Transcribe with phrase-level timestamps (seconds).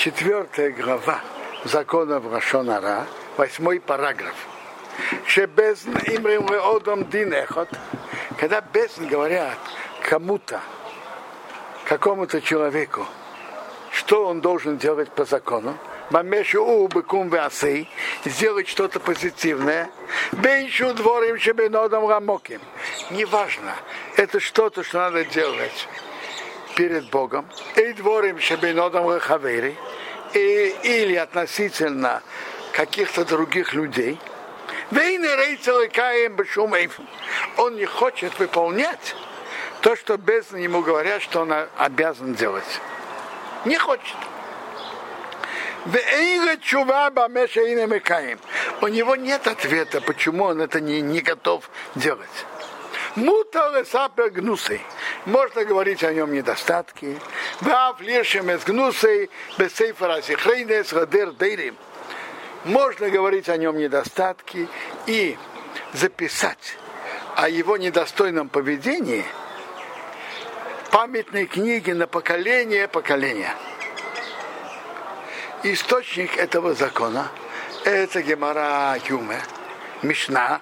[0.00, 1.20] четвертая глава
[1.64, 4.34] законов Рашонара, восьмой параграф.
[5.26, 7.68] Шебезн имрим одом дин эхот.
[8.38, 9.58] Когда безн говорят
[10.08, 10.62] кому-то,
[11.84, 13.06] какому-то человеку,
[13.92, 15.76] что он должен делать по закону,
[16.08, 17.86] Мамешу у быкум васей,
[18.24, 19.90] сделать что-то позитивное.
[20.32, 22.62] Бейшу дворим шебенодом рамоким.
[23.10, 23.74] Неважно,
[24.16, 25.88] это что-то, что надо делать
[26.74, 27.46] перед Богом.
[27.76, 29.76] И дворим шебенодом рахавери.
[30.34, 32.22] Или относительно
[32.72, 34.18] каких-то других людей.
[37.56, 39.14] Он не хочет выполнять
[39.80, 42.80] то, что без ему говорят, что он обязан делать.
[43.64, 44.16] Не хочет.
[48.82, 52.28] У него нет ответа, почему он это не, не готов делать.
[53.90, 54.80] Сапер гнусой.
[55.24, 57.18] Можно говорить о нем недостатки.
[57.60, 61.76] Вав лишим из гнусой, без сейфара сихрейнес, радер дейрим.
[62.64, 64.68] Можно говорить о нем недостатки
[65.06, 65.36] и
[65.92, 66.76] записать
[67.36, 69.24] о его недостойном поведении
[70.90, 73.54] памятные книги на поколение поколения
[75.62, 77.28] источник этого закона–
[77.84, 79.40] это Гемара Юме,
[80.02, 80.60] Мишна,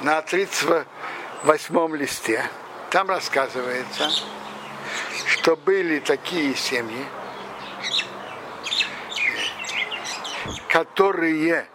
[0.00, 2.44] на 38 листе.
[2.90, 4.10] Там рассказывается,
[5.46, 7.06] что были такие семьи,
[10.68, 11.68] которые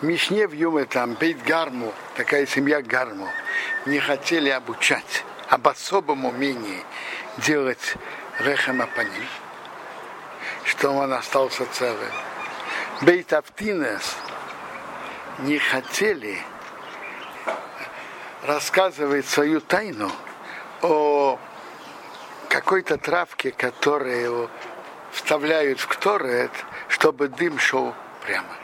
[0.00, 3.28] Мишне в Юме там, Бейт Гарму, такая семья Гарму,
[3.86, 6.84] не хотели обучать об особом умении
[7.38, 7.96] делать
[8.38, 9.26] рехем апаним,
[10.62, 12.12] что он остался целым.
[13.02, 14.14] Бейтафтинес
[15.40, 16.38] не хотели
[18.42, 20.10] рассказывать свою тайну
[20.82, 21.38] о
[22.48, 24.50] какой-то травке, которую
[25.12, 26.52] вставляют в кторет,
[26.88, 27.94] чтобы дым шел
[28.24, 28.54] прямо.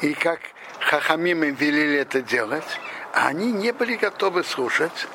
[0.00, 0.40] И как
[0.80, 2.80] хахамим им велели это делать,
[3.12, 5.06] они не были готовы слушать,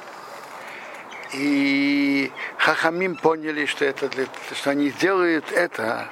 [1.33, 6.07] и Хахамим поняли, что, это для, что они делают это,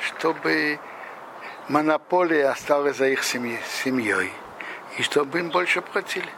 [0.00, 0.78] чтобы
[1.68, 4.32] монополия осталась за их семьей
[4.98, 6.28] и чтобы им больше платили.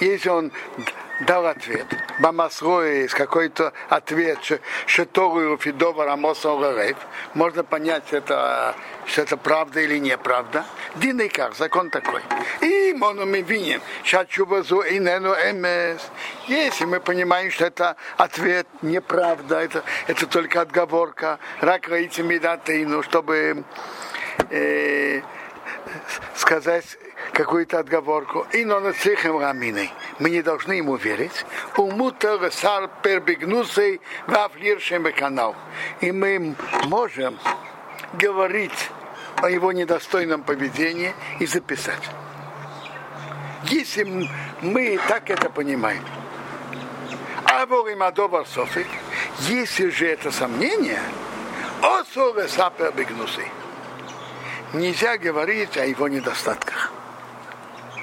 [0.00, 0.52] Если он
[1.26, 1.86] дал ответ,
[2.18, 4.38] Бамасрой есть какой-то ответ,
[4.86, 6.50] Шетору Фидова Рамоса
[7.34, 8.74] можно понять, это,
[9.06, 10.64] что это правда или неправда.
[10.96, 12.22] Дин как, закон такой.
[12.60, 12.94] И
[13.26, 16.00] мы видим, шачубазу и нену эмес.
[16.48, 23.64] Если мы понимаем, что это ответ неправда, это, это только отговорка, рак медатейну, чтобы
[24.50, 25.20] э,
[26.34, 26.96] сказать
[27.32, 28.46] какую-то отговорку.
[28.52, 29.92] И но нацихем раминой.
[30.18, 31.44] Мы не должны ему верить.
[31.76, 35.54] Умута сар пербегнусей вафлиршем канал.
[36.00, 36.54] И мы
[36.84, 37.38] можем
[38.14, 38.90] говорить
[39.36, 42.02] о его недостойном поведении и записать.
[43.64, 44.28] Если
[44.60, 46.04] мы так это понимаем,
[47.44, 48.86] а Боримадовар Софик,
[49.40, 51.00] если же это сомнение,
[51.80, 53.44] о Сапер Бегнусы,
[54.72, 56.81] нельзя говорить о его недостатках.